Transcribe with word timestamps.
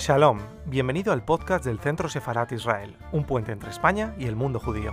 Shalom, 0.00 0.38
bienvenido 0.64 1.12
al 1.12 1.22
podcast 1.26 1.62
del 1.62 1.78
Centro 1.78 2.08
Sefarat 2.08 2.50
Israel, 2.52 2.96
un 3.12 3.24
puente 3.24 3.52
entre 3.52 3.68
España 3.68 4.14
y 4.18 4.24
el 4.24 4.34
mundo 4.34 4.58
judío. 4.58 4.92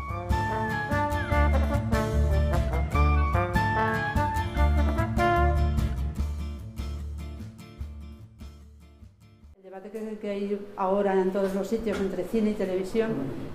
El 9.55 9.63
debate 9.63 10.17
que, 10.19 10.29
hay 10.29 10.59
ahora 10.75 11.13
en 11.13 11.31
todos 11.31 11.55
los 11.55 11.69
sitios 11.69 11.97
entre 12.01 12.25
cine 12.25 12.49
y 12.49 12.53
televisión 12.55 13.11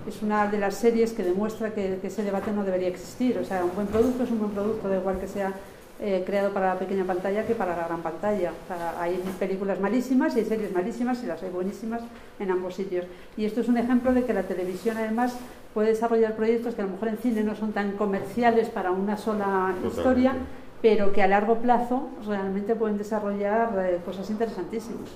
es 0.07 0.23
una 0.23 0.47
de 0.47 0.57
las 0.57 0.73
series 0.73 1.13
que 1.13 1.21
demuestra 1.21 1.75
que 1.75 1.99
ese 2.01 2.23
debate 2.23 2.51
no 2.51 2.63
debería 2.63 2.87
existir. 2.87 3.37
O 3.37 3.45
sea, 3.45 3.63
un 3.63 3.75
buen 3.75 3.85
producto 3.85 4.23
es 4.23 4.31
un 4.31 4.39
buen 4.39 4.51
producto, 4.53 4.89
da 4.89 4.97
igual 4.97 5.19
que 5.19 5.27
sea 5.27 5.53
eh, 5.99 6.23
creado 6.25 6.51
para 6.51 6.73
la 6.73 6.79
pequeña 6.79 7.05
pantalla 7.05 7.45
que 7.45 7.55
para 7.55 7.75
la 7.77 7.87
gran 7.87 8.01
pantalla. 8.01 8.51
O 8.51 8.67
sea, 8.67 9.01
hay 9.01 9.21
películas 9.39 9.79
malísimas 9.79 10.35
y 10.35 10.39
hay 10.39 10.45
series 10.45 10.73
malísimas 10.73 11.23
y 11.23 11.27
las 11.27 11.41
hay 11.43 11.49
buenísimas 11.49 12.01
en 12.39 12.51
ambos 12.51 12.75
sitios. 12.75 13.05
Y 13.37 13.45
esto 13.45 13.61
es 13.61 13.67
un 13.69 13.77
ejemplo 13.77 14.13
de 14.13 14.25
que 14.25 14.33
la 14.33 14.43
televisión 14.43 14.97
además 14.97 15.37
puede 15.73 15.89
desarrollar 15.89 16.35
proyectos 16.35 16.75
que 16.75 16.81
a 16.81 16.85
lo 16.85 16.91
mejor 16.91 17.07
en 17.07 17.17
cine 17.17 17.43
no 17.43 17.55
son 17.55 17.71
tan 17.71 17.93
comerciales 17.93 18.69
para 18.69 18.91
una 18.91 19.17
sola 19.17 19.73
Totalmente. 19.75 19.87
historia, 19.87 20.33
pero 20.81 21.13
que 21.13 21.23
a 21.23 21.27
largo 21.27 21.57
plazo 21.59 22.09
realmente 22.27 22.75
pueden 22.75 22.97
desarrollar 22.97 23.73
eh, 23.79 23.99
cosas 24.05 24.29
interesantísimas. 24.29 25.09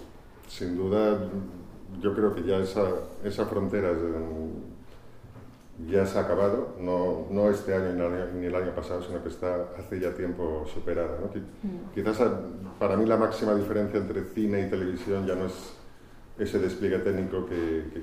Sin 0.47 0.77
duda, 0.77 1.27
yo 2.01 2.13
creo 2.15 2.33
que 2.33 2.43
ya 2.43 2.57
esa, 2.57 2.85
esa 3.23 3.45
frontera 3.45 3.89
eh, 3.91 3.95
ya 5.85 6.05
se 6.07 6.17
ha 6.17 6.21
acabado, 6.21 6.75
no, 6.79 7.27
no 7.29 7.49
este 7.51 7.73
año 7.75 7.93
ni 7.93 8.01
el 8.01 8.13
año, 8.13 8.25
ni 8.39 8.45
el 8.47 8.55
año 8.55 8.73
pasado, 8.73 9.01
sino 9.03 9.21
que 9.21 9.29
está 9.29 9.67
hace 9.77 9.99
ya 9.99 10.13
tiempo 10.15 10.65
superada. 10.73 11.19
¿no? 11.21 11.31
Qui- 11.31 11.43
Quizás 11.93 12.19
ah, 12.21 12.39
para 12.79 12.97
mí 12.97 13.05
la 13.05 13.17
máxima 13.17 13.53
diferencia 13.53 13.99
entre 13.99 14.23
cine 14.23 14.61
y 14.65 14.69
televisión 14.69 15.25
ya 15.27 15.35
no 15.35 15.45
es 15.45 15.73
ese 16.39 16.57
despliegue 16.59 16.99
técnico 16.99 17.45
que, 17.45 17.55
que, 17.93 18.01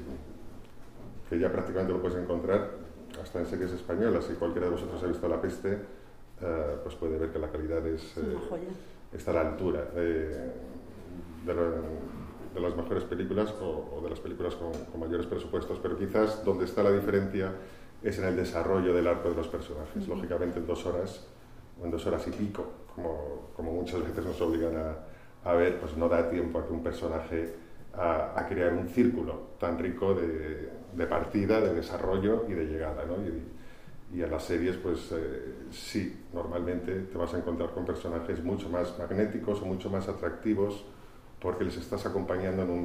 que 1.30 1.38
ya 1.38 1.50
prácticamente 1.50 1.92
lo 1.92 2.00
puedes 2.00 2.16
encontrar 2.16 2.70
hasta 3.20 3.40
en 3.40 3.46
series 3.46 3.72
españolas. 3.72 4.24
Si 4.24 4.34
cualquiera 4.34 4.66
de 4.66 4.72
vosotros 4.72 5.02
ha 5.02 5.06
visto 5.06 5.28
La 5.28 5.40
Peste, 5.40 5.72
eh, 6.42 6.76
pues 6.82 6.94
puede 6.94 7.18
ver 7.18 7.30
que 7.30 7.38
la 7.40 7.48
calidad 7.50 7.84
es, 7.86 8.16
eh, 8.18 8.36
está 9.12 9.30
a 9.32 9.34
la 9.34 9.40
altura 9.50 9.84
de, 9.94 10.28
de 11.46 11.54
lo- 11.54 12.13
de 12.54 12.60
las 12.60 12.76
mejores 12.76 13.04
películas 13.04 13.52
o, 13.60 13.96
o 13.96 14.00
de 14.02 14.10
las 14.10 14.20
películas 14.20 14.54
con, 14.54 14.72
con 14.72 15.00
mayores 15.00 15.26
presupuestos, 15.26 15.78
pero 15.82 15.98
quizás 15.98 16.44
donde 16.44 16.64
está 16.64 16.82
la 16.82 16.92
diferencia 16.92 17.52
es 18.02 18.18
en 18.18 18.26
el 18.26 18.36
desarrollo 18.36 18.94
del 18.94 19.06
arco 19.06 19.30
de 19.30 19.34
los 19.34 19.48
personajes. 19.48 20.06
Lógicamente 20.06 20.58
en 20.58 20.66
dos 20.66 20.86
horas 20.86 21.26
o 21.80 21.84
en 21.84 21.90
dos 21.90 22.06
horas 22.06 22.26
y 22.28 22.30
pico, 22.30 22.64
como, 22.94 23.50
como 23.56 23.72
muchas 23.72 24.02
veces 24.02 24.24
nos 24.24 24.40
obligan 24.40 24.76
a, 24.76 25.50
a 25.50 25.54
ver, 25.54 25.80
pues 25.80 25.96
no 25.96 26.08
da 26.08 26.28
tiempo 26.30 26.58
a 26.58 26.66
que 26.66 26.72
un 26.72 26.82
personaje 26.82 27.54
a, 27.92 28.38
a 28.38 28.46
crear 28.48 28.72
un 28.72 28.88
círculo 28.88 29.54
tan 29.58 29.78
rico 29.78 30.14
de, 30.14 30.70
de 30.94 31.06
partida, 31.06 31.60
de 31.60 31.74
desarrollo 31.74 32.44
y 32.48 32.52
de 32.52 32.64
llegada. 32.66 33.04
¿no? 33.04 33.14
Y, 33.16 34.18
y 34.18 34.22
en 34.22 34.30
las 34.30 34.44
series, 34.44 34.76
pues 34.76 35.10
eh, 35.12 35.54
sí, 35.70 36.24
normalmente 36.32 36.92
te 37.00 37.18
vas 37.18 37.34
a 37.34 37.38
encontrar 37.38 37.70
con 37.70 37.84
personajes 37.84 38.44
mucho 38.44 38.68
más 38.68 38.96
magnéticos 38.98 39.60
o 39.62 39.66
mucho 39.66 39.90
más 39.90 40.08
atractivos 40.08 40.84
porque 41.44 41.64
les 41.64 41.76
estás 41.76 42.04
acompañando 42.06 42.62
en 42.62 42.70
un, 42.70 42.84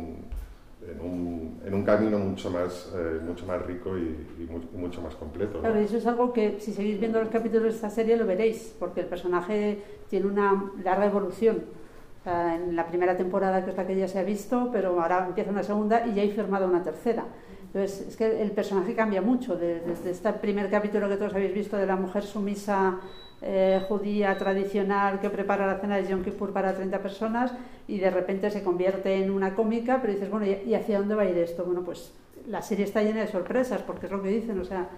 en 0.92 1.00
un, 1.10 1.62
en 1.66 1.74
un 1.74 1.84
camino 1.84 2.20
mucho 2.20 2.52
más, 2.52 2.92
eh, 2.96 3.20
mucho 3.26 3.46
más 3.46 3.60
rico 3.66 3.98
y, 3.98 4.02
y 4.42 4.48
mu- 4.52 4.68
y 4.76 4.78
mucho 4.78 5.02
más 5.02 5.16
completo. 5.16 5.56
¿no? 5.56 5.62
Claro, 5.62 5.80
eso 5.80 5.98
es 5.98 6.06
algo 6.06 6.34
que 6.34 6.60
si 6.60 6.74
seguís 6.74 7.00
viendo 7.00 7.20
los 7.20 7.30
capítulos 7.30 7.64
de 7.64 7.70
esta 7.70 7.90
serie 7.90 8.18
lo 8.18 8.26
veréis, 8.26 8.76
porque 8.80 9.02
el 9.02 9.08
personaje 9.08 9.82
tiene 10.10 10.28
una 10.28 10.72
larga 10.84 11.06
evolución. 11.06 11.64
En 12.26 12.76
la 12.76 12.86
primera 12.86 13.16
temporada, 13.18 13.64
que 13.64 13.72
es 13.72 13.78
la 13.78 13.88
que 13.88 13.96
ya 13.98 14.08
se 14.08 14.20
ha 14.20 14.24
visto, 14.24 14.70
pero 14.74 15.02
ahora 15.02 15.26
empieza 15.28 15.50
una 15.52 15.64
segunda 15.64 16.06
y 16.06 16.14
ya 16.16 16.22
hay 16.22 16.32
firmado 16.32 16.68
una 16.68 16.84
tercera. 16.84 17.24
Entonces, 17.74 18.08
es 18.08 18.18
que 18.18 18.42
el 18.42 18.52
personaje 18.52 18.96
cambia 18.96 19.22
mucho. 19.22 19.56
de- 19.56 19.82
desde 19.82 20.10
este 20.12 20.34
primer 20.34 20.70
capítulo 20.70 21.08
que 21.08 21.18
todos 21.18 21.34
habéis 21.34 21.54
visto 21.54 21.78
de 21.78 21.86
la 21.86 21.96
mujer 21.96 22.24
sumisa 22.24 23.00
eh, 23.42 23.80
judía 23.88 24.38
tradicional 24.38 25.22
que 25.22 25.30
prepara 25.30 25.66
la 25.66 25.80
cena 25.80 25.96
de 25.96 26.08
Yom 26.10 26.24
Kippur 26.24 26.52
para 26.52 26.74
30 26.74 27.00
personas 27.00 27.54
y 27.88 27.98
de 28.00 28.10
repente 28.10 28.52
se 28.52 28.64
convierte 28.64 29.16
en 29.16 29.32
una 29.32 29.56
cómica, 29.56 30.00
pero 30.02 30.12
dices, 30.12 30.30
bueno, 30.30 30.46
¿y 30.46 30.74
hacia 30.74 31.00
dónde 31.00 31.16
va 31.16 31.22
a 31.22 31.30
ir 31.30 31.38
esto? 31.38 31.64
Bueno, 31.64 31.82
pues 31.84 32.12
la 32.48 32.62
serie 32.62 32.84
está 32.84 33.02
llena 33.02 33.22
de 33.22 33.28
sorpresas, 33.28 33.82
porque 33.84 34.08
es 34.08 34.12
lo 34.12 34.22
que 34.22 34.28
dicen, 34.30 34.60
o 34.60 34.66
sea, 34.66 34.90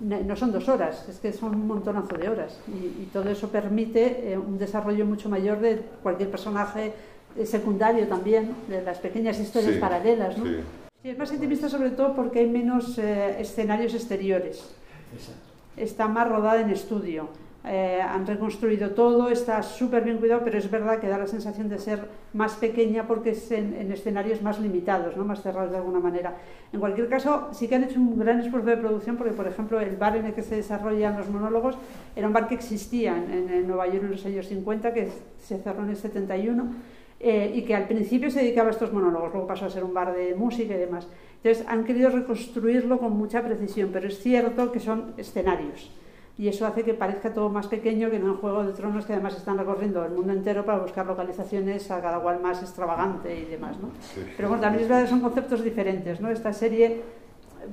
no 0.00 0.34
son 0.34 0.50
dos 0.50 0.66
horas, 0.70 1.06
es 1.10 1.18
que 1.18 1.30
son 1.32 1.54
un 1.54 1.66
montonazo 1.66 2.16
de 2.16 2.28
horas. 2.30 2.58
Y, 2.68 3.02
y 3.02 3.10
todo 3.12 3.28
eso 3.28 3.48
permite 3.50 4.32
eh, 4.32 4.38
un 4.38 4.56
desarrollo 4.56 5.04
mucho 5.04 5.28
mayor 5.28 5.60
de 5.60 5.82
cualquier 6.02 6.30
personaje 6.30 6.92
eh, 7.36 7.44
secundario 7.44 8.06
también, 8.08 8.54
de 8.68 8.80
las 8.82 8.98
pequeñas 8.98 9.38
historias 9.38 9.74
Sí, 9.74 9.78
paralelas. 9.78 10.38
¿no? 10.38 10.44
sí. 10.46 10.56
Sí, 11.02 11.08
es 11.08 11.18
más 11.18 11.32
intimista 11.32 11.68
sobre 11.68 11.90
todo 11.90 12.14
porque 12.14 12.40
hay 12.40 12.48
menos 12.48 12.98
eh, 12.98 13.40
escenarios 13.40 13.94
exteriores. 13.94 14.74
Exacto. 15.14 15.40
Está 15.76 16.08
más 16.08 16.28
rodada 16.28 16.60
en 16.60 16.70
estudio. 16.70 17.28
Eh, 17.64 18.00
han 18.02 18.26
reconstruido 18.26 18.90
todo, 18.92 19.28
está 19.28 19.62
súper 19.62 20.02
bien 20.02 20.16
cuidado, 20.16 20.40
pero 20.44 20.56
es 20.56 20.70
verdad 20.70 20.98
que 20.98 21.08
da 21.08 21.18
la 21.18 21.26
sensación 21.26 21.68
de 21.68 21.78
ser 21.78 22.06
más 22.32 22.54
pequeña 22.54 23.06
porque 23.06 23.30
es 23.30 23.50
en, 23.50 23.74
en 23.74 23.92
escenarios 23.92 24.40
más 24.40 24.58
limitados, 24.60 25.14
¿no? 25.16 25.24
más 25.26 25.42
cerrados 25.42 25.70
de 25.70 25.76
alguna 25.76 26.00
manera. 26.00 26.36
En 26.72 26.80
cualquier 26.80 27.08
caso, 27.08 27.48
sí 27.52 27.68
que 27.68 27.74
han 27.74 27.84
hecho 27.84 28.00
un 28.00 28.18
gran 28.18 28.40
esfuerzo 28.40 28.68
de 28.70 28.78
producción 28.78 29.16
porque, 29.18 29.32
por 29.34 29.46
ejemplo, 29.46 29.78
el 29.78 29.96
bar 29.96 30.16
en 30.16 30.24
el 30.26 30.32
que 30.34 30.42
se 30.42 30.56
desarrollan 30.56 31.18
los 31.18 31.28
monólogos 31.28 31.76
era 32.16 32.26
un 32.26 32.32
bar 32.32 32.48
que 32.48 32.54
existía 32.54 33.14
en, 33.16 33.30
en- 33.30 33.50
en 33.50 33.66
Nueva 33.68 33.86
York 33.88 34.04
en 34.04 34.10
los 34.12 34.24
años 34.24 34.46
50, 34.48 34.94
que 34.94 35.08
se 35.42 35.58
cerró 35.58 35.82
en 35.84 35.90
el 35.90 35.96
71 35.96 36.64
eh, 37.20 37.52
y 37.54 37.62
que 37.62 37.74
al 37.74 37.86
principio 37.86 38.30
se 38.30 38.40
dedicaba 38.40 38.68
a 38.68 38.72
estos 38.72 38.92
monólogos, 38.92 39.32
luego 39.32 39.46
pasó 39.46 39.66
a 39.66 39.70
ser 39.70 39.84
un 39.84 39.94
bar 39.94 40.14
de 40.14 40.34
música 40.34 40.74
y 40.74 40.78
demás. 40.78 41.06
Entonces 41.42 41.64
han 41.68 41.84
querido 41.84 42.10
reconstruirlo 42.10 42.98
con 42.98 43.12
mucha 43.12 43.42
precisión, 43.42 43.90
pero 43.92 44.08
es 44.08 44.18
cierto 44.18 44.72
que 44.72 44.80
son 44.80 45.14
escenarios 45.16 45.90
y 46.40 46.48
eso 46.48 46.66
hace 46.66 46.84
que 46.84 46.94
parezca 46.94 47.34
todo 47.34 47.50
más 47.50 47.66
pequeño 47.66 48.08
que 48.08 48.16
en 48.16 48.24
un 48.24 48.38
Juego 48.38 48.64
de 48.64 48.72
Tronos 48.72 49.04
que 49.04 49.12
además 49.12 49.36
están 49.36 49.58
recorriendo 49.58 50.02
el 50.06 50.12
mundo 50.12 50.32
entero 50.32 50.64
para 50.64 50.78
buscar 50.78 51.04
localizaciones 51.04 51.90
a 51.90 52.00
cada 52.00 52.18
cual 52.18 52.40
más 52.40 52.62
extravagante 52.62 53.38
y 53.38 53.44
demás, 53.44 53.78
¿no? 53.78 53.90
Sí. 54.00 54.22
Pero 54.38 54.48
bueno, 54.48 54.62
también 54.62 54.84
es 54.84 54.88
verdad 54.88 55.04
que 55.04 55.10
son 55.10 55.20
conceptos 55.20 55.62
diferentes, 55.62 56.18
¿no? 56.18 56.30
Esta 56.30 56.54
serie 56.54 57.02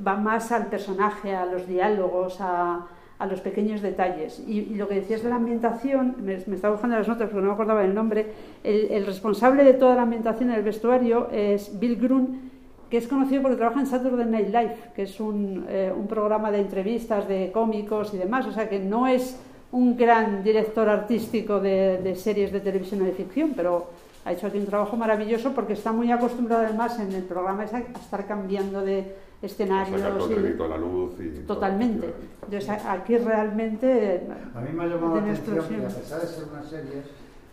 va 0.06 0.18
más 0.18 0.52
al 0.52 0.66
personaje, 0.66 1.34
a 1.34 1.46
los 1.46 1.66
diálogos, 1.66 2.42
a, 2.42 2.88
a 3.20 3.26
los 3.26 3.42
pequeños 3.42 3.82
detalles. 3.82 4.44
Y, 4.48 4.76
lo 4.76 4.88
que 4.88 4.96
decías 4.96 5.24
de 5.24 5.30
la 5.30 5.36
ambientación, 5.36 6.16
me, 6.20 6.38
me 6.46 6.56
estaba 6.56 6.74
buscando 6.74 6.98
las 6.98 7.08
notas 7.08 7.30
porque 7.30 7.42
no 7.42 7.48
me 7.48 7.54
acordaba 7.54 7.84
el 7.84 7.94
nombre, 7.94 8.28
el, 8.64 9.06
responsable 9.06 9.64
de 9.64 9.74
toda 9.74 9.96
la 9.96 10.04
ambientación 10.04 10.50
en 10.50 10.58
el 10.58 10.64
vestuario 10.64 11.30
es 11.32 11.80
Bill 11.80 11.96
Grun, 11.96 12.52
que 12.90 12.98
es 12.98 13.08
conocido 13.08 13.42
porque 13.42 13.58
trabaja 13.58 13.80
en 13.80 13.88
Saturday 13.88 14.26
Night 14.26 14.48
Live, 14.48 14.76
que 14.96 15.04
es 15.04 15.20
un, 15.20 15.66
eh, 15.68 15.92
un 15.96 16.08
programa 16.08 16.52
de 16.52 16.60
entrevistas 16.60 17.28
de 17.28 17.52
cómicos 17.52 18.14
y 18.14 18.18
demás, 18.18 18.46
o 18.46 18.52
sea 18.52 18.70
que 18.70 18.80
no 18.80 19.08
es 19.08 19.40
un 19.72 19.98
gran 19.98 20.44
director 20.44 20.88
artístico 20.88 21.60
de, 21.60 21.98
de 22.02 22.16
series 22.16 22.54
de 22.54 22.62
televisión 22.62 23.02
o 23.02 23.06
de 23.06 23.12
ficción, 23.12 23.52
pero 23.56 23.88
ha 24.28 24.34
hecho 24.34 24.48
aquí 24.48 24.58
un 24.58 24.66
trabajo 24.66 24.98
maravilloso 24.98 25.54
porque 25.54 25.72
está 25.74 25.94
muy 25.94 26.12
acostumbrado 26.12 26.66
además 26.66 27.00
en 27.00 27.14
el 27.14 27.24
programa 27.24 27.64
a 27.64 27.66
estar 27.80 28.28
cambiando 28.28 28.82
de 28.82 29.16
escenarios. 29.42 30.02
Sacar 30.02 30.18
todo 30.18 30.32
y- 30.32 30.36
crédito 30.36 30.66
a 30.66 30.68
la 30.68 30.78
luz 30.78 31.14
y 31.20 31.46
Totalmente. 31.48 32.14
Entonces 32.44 32.70
aquí 32.86 33.18
realmente... 33.18 34.28
A 34.54 34.60
mí 34.60 34.70
me 34.74 34.84
ha 34.84 34.88
llamado 34.88 35.16
la 35.16 35.22
atención 35.22 35.66
que 35.70 35.76
a 35.86 35.88
pesar 35.88 36.22
de 36.22 36.28
ser 36.28 36.44
una 36.52 36.62
serie, 36.64 37.04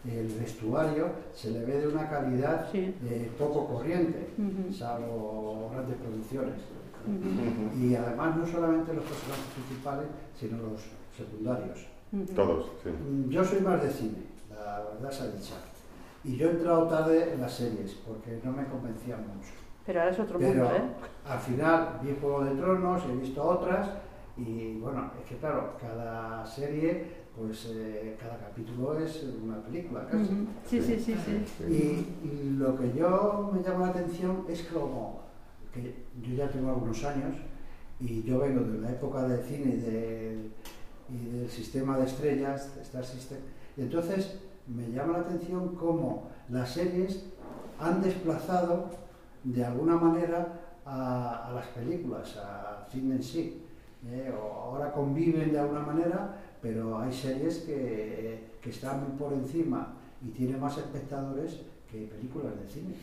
el 0.04 0.26
vestuario 0.26 1.06
se 1.32 1.50
le 1.52 1.64
ve 1.64 1.78
de 1.78 1.86
una 1.88 2.08
calidad 2.10 2.66
Sí. 2.72 2.92
eh, 3.06 3.30
poco 3.38 3.66
corriente, 3.68 4.30
salvo 4.76 5.70
grandes 5.72 5.96
producciones. 5.98 6.54
Y 7.78 7.94
además 7.94 8.36
no 8.36 8.46
solamente 8.46 8.92
los 8.94 9.04
personajes 9.04 9.44
principales, 9.54 10.06
sino 10.40 10.56
los 10.58 10.80
secundarios. 11.16 11.86
Todos, 12.34 12.66
sí. 12.82 12.90
Mm, 12.90 13.28
Yo 13.30 13.44
soy 13.44 13.60
más 13.60 13.80
de 13.82 13.90
cine, 13.90 14.18
la 14.50 14.82
verdad 14.94 15.10
se 15.12 15.22
ha 15.22 15.26
dicho. 15.26 15.54
Y 16.24 16.36
yo 16.36 16.48
he 16.48 16.52
entrado 16.52 16.88
tarde 16.88 17.32
en 17.34 17.40
las 17.40 17.52
series 17.52 17.94
porque 18.06 18.40
no 18.42 18.52
me 18.52 18.64
convencían 18.66 19.20
mucho. 19.20 19.50
Pero 19.86 20.00
ahora 20.00 20.12
es 20.12 20.18
otro 20.18 20.38
Pero 20.38 20.64
mundo, 20.64 20.76
¿eh? 20.76 20.82
al 21.28 21.38
final 21.38 22.00
vi 22.02 22.16
Juego 22.18 22.44
de 22.44 22.54
Tronos, 22.54 23.02
he 23.10 23.16
visto 23.16 23.42
otras 23.44 23.90
y 24.36 24.78
bueno, 24.78 25.10
es 25.22 25.28
que 25.28 25.36
claro, 25.36 25.74
cada 25.80 26.44
serie, 26.46 27.24
pues 27.36 27.70
eh, 27.74 28.16
cada 28.18 28.38
capítulo 28.38 28.98
es 28.98 29.22
una 29.42 29.60
película 29.62 30.06
casi. 30.10 30.48
Sí, 30.66 30.80
sí, 30.80 30.98
sí, 30.98 31.14
sí. 31.24 31.64
Y, 31.68 32.26
y 32.26 32.56
lo 32.58 32.76
que 32.78 32.92
yo 32.94 33.50
me 33.52 33.62
llama 33.62 33.86
la 33.86 33.88
atención 33.92 34.44
es 34.48 34.62
como 34.62 35.20
que 35.72 35.94
yo 36.22 36.34
ya 36.34 36.48
tengo 36.48 36.70
algunos 36.70 37.04
años 37.04 37.36
y 38.00 38.22
yo 38.22 38.38
vengo 38.38 38.60
de 38.62 38.78
la 38.78 38.90
época 38.90 39.28
del 39.28 39.42
cine 39.44 39.74
y, 39.74 39.80
del- 39.80 40.52
y 41.08 41.38
del 41.38 41.50
sistema 41.50 41.98
de 41.98 42.04
estrellas, 42.04 42.76
Star 42.82 43.04
System, 43.04 43.38
y 43.76 43.82
entonces 43.82 44.38
me 44.66 44.90
llama 44.90 45.14
la 45.14 45.24
atención 45.24 45.74
cómo 45.74 46.30
las 46.48 46.70
series 46.70 47.26
han 47.78 48.02
desplazado 48.02 48.86
de 49.42 49.64
alguna 49.64 49.96
manera 49.96 50.60
a, 50.86 51.48
a 51.48 51.52
las 51.52 51.66
películas, 51.68 52.36
al 52.36 52.86
cine 52.90 53.16
en 53.16 53.22
sí. 53.22 53.62
¿eh? 54.10 54.32
Ahora 54.34 54.92
conviven 54.92 55.52
de 55.52 55.58
alguna 55.58 55.80
manera, 55.80 56.36
pero 56.62 56.98
hay 56.98 57.12
series 57.12 57.58
que, 57.58 58.52
que 58.62 58.70
están 58.70 59.00
muy 59.00 59.18
por 59.18 59.32
encima 59.32 59.94
y 60.26 60.30
tienen 60.30 60.60
más 60.60 60.78
espectadores 60.78 61.60
que 61.90 62.06
películas 62.06 62.52
de 62.58 62.66
cine. 62.68 62.94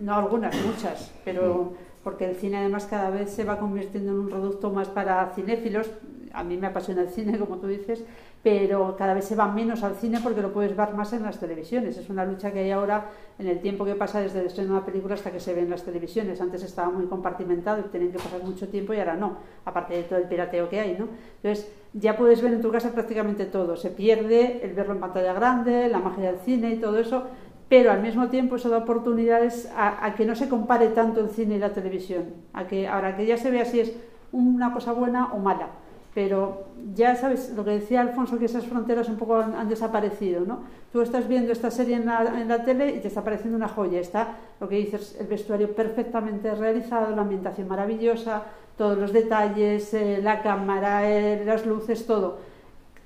no 0.00 0.14
algunas, 0.14 0.54
muchas, 0.64 1.12
pero 1.24 1.74
porque 2.04 2.30
el 2.30 2.36
cine 2.36 2.58
además 2.58 2.86
cada 2.86 3.10
vez 3.10 3.30
se 3.30 3.44
va 3.44 3.58
convirtiendo 3.58 4.12
en 4.12 4.18
un 4.20 4.28
producto 4.28 4.70
más 4.70 4.88
para 4.88 5.32
cinéfilos. 5.34 5.90
A 6.32 6.44
mí 6.44 6.56
me 6.56 6.66
apasiona 6.66 7.02
el 7.02 7.08
cine, 7.08 7.38
como 7.38 7.56
tú 7.58 7.66
dices, 7.66 8.04
pero 8.42 8.96
cada 8.96 9.14
vez 9.14 9.24
se 9.24 9.34
va 9.34 9.48
menos 9.48 9.82
al 9.82 9.96
cine 9.96 10.20
porque 10.22 10.40
lo 10.40 10.52
puedes 10.52 10.76
ver 10.76 10.94
más 10.94 11.12
en 11.12 11.22
las 11.22 11.38
televisiones. 11.38 11.96
Es 11.98 12.08
una 12.08 12.24
lucha 12.24 12.52
que 12.52 12.60
hay 12.60 12.70
ahora 12.70 13.06
en 13.38 13.48
el 13.48 13.60
tiempo 13.60 13.84
que 13.84 13.94
pasa 13.94 14.20
desde 14.20 14.40
el 14.40 14.46
estreno 14.46 14.70
de 14.70 14.76
una 14.76 14.86
película 14.86 15.14
hasta 15.14 15.32
que 15.32 15.40
se 15.40 15.54
ve 15.54 15.62
en 15.62 15.70
las 15.70 15.82
televisiones. 15.82 16.40
Antes 16.40 16.62
estaba 16.62 16.88
muy 16.88 17.06
compartimentado 17.06 17.80
y 17.80 17.82
tenían 17.84 18.12
que 18.12 18.18
pasar 18.18 18.42
mucho 18.42 18.68
tiempo 18.68 18.94
y 18.94 18.98
ahora 18.98 19.16
no, 19.16 19.38
aparte 19.64 19.94
de 19.94 20.02
todo 20.04 20.18
el 20.18 20.26
pirateo 20.26 20.68
que 20.68 20.80
hay, 20.80 20.96
¿no? 20.98 21.08
Entonces 21.42 21.70
ya 21.92 22.16
puedes 22.16 22.40
ver 22.40 22.52
en 22.52 22.62
tu 22.62 22.70
casa 22.70 22.92
prácticamente 22.92 23.44
todo. 23.44 23.76
Se 23.76 23.90
pierde 23.90 24.64
el 24.64 24.72
verlo 24.72 24.94
en 24.94 25.00
pantalla 25.00 25.32
grande, 25.32 25.88
la 25.88 25.98
magia 25.98 26.32
del 26.32 26.40
cine 26.40 26.70
y 26.70 26.76
todo 26.76 26.98
eso, 26.98 27.24
pero 27.68 27.90
al 27.90 28.02
mismo 28.02 28.28
tiempo 28.28 28.56
eso 28.56 28.68
da 28.68 28.78
oportunidades 28.78 29.70
a, 29.76 30.14
que 30.16 30.24
no 30.24 30.34
se 30.34 30.48
compare 30.48 30.88
tanto 30.88 31.20
el 31.20 31.30
cine 31.30 31.56
y 31.56 31.58
la 31.58 31.72
televisión, 31.72 32.24
a 32.52 32.66
que 32.66 32.86
ahora 32.86 33.16
que 33.16 33.26
ya 33.26 33.36
se 33.36 33.50
vea 33.50 33.64
si 33.64 33.80
es 33.80 33.92
una 34.30 34.72
cosa 34.72 34.92
buena 34.92 35.32
o 35.32 35.38
mala 35.38 35.68
pero 36.18 36.64
ya 36.96 37.14
sabes 37.14 37.52
lo 37.54 37.64
que 37.64 37.70
decía 37.70 38.00
Alfonso, 38.00 38.40
que 38.40 38.46
esas 38.46 38.66
fronteras 38.66 39.08
un 39.08 39.14
poco 39.14 39.36
han, 39.36 39.68
desaparecido, 39.68 40.44
¿no? 40.44 40.64
Tú 40.92 41.00
estás 41.00 41.28
viendo 41.28 41.52
esta 41.52 41.70
serie 41.70 41.94
en 41.94 42.06
la, 42.06 42.42
en 42.42 42.48
la, 42.48 42.64
tele 42.64 42.96
y 42.96 42.98
te 42.98 43.06
está 43.06 43.22
pareciendo 43.22 43.56
una 43.56 43.68
joya, 43.68 44.00
está 44.00 44.36
lo 44.58 44.68
que 44.68 44.74
dices, 44.74 45.16
el 45.20 45.28
vestuario 45.28 45.76
perfectamente 45.76 46.52
realizado, 46.56 47.14
la 47.14 47.22
ambientación 47.22 47.68
maravillosa, 47.68 48.42
todos 48.76 48.98
los 48.98 49.12
detalles, 49.12 49.94
eh, 49.94 50.18
la 50.20 50.42
cámara, 50.42 51.08
eh, 51.08 51.44
las 51.44 51.64
luces, 51.64 52.04
todo, 52.04 52.38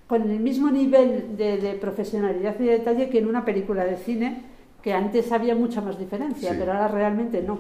con 0.07 0.23
el 0.23 0.41
mismo 0.41 0.71
nivel 0.71 1.37
de, 1.37 1.77
profesionalidad 1.79 2.59
y 2.61 2.65
de 2.65 2.79
detalle 2.79 3.11
que 3.11 3.19
en 3.19 3.29
una 3.29 3.45
película 3.45 3.85
de 3.85 3.97
cine, 3.97 4.43
que 4.81 4.95
antes 4.95 5.31
había 5.33 5.55
mucha 5.55 5.83
más 5.83 5.99
diferencia, 5.99 6.57
pero 6.59 6.73
ahora 6.73 6.89
realmente 6.89 7.43
no. 7.43 7.59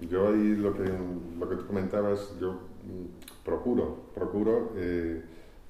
Yo 0.00 0.30
ahí 0.30 0.56
lo 0.56 0.74
que, 0.74 0.90
lo 1.38 1.48
que 1.48 1.54
tú 1.54 1.64
comentabas, 1.68 2.34
yo 2.40 2.72
procuro, 3.44 4.10
procuro 4.14 4.72
eh, 4.76 5.22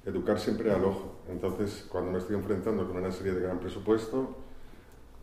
educar 0.05 0.39
siempre 0.39 0.71
al 0.71 0.83
ojo. 0.83 1.15
Entonces, 1.29 1.87
cuando 1.89 2.11
me 2.11 2.17
estoy 2.19 2.35
enfrentando 2.35 2.87
con 2.87 2.97
una 2.97 3.11
serie 3.11 3.33
de 3.33 3.41
gran 3.41 3.59
presupuesto, 3.59 4.35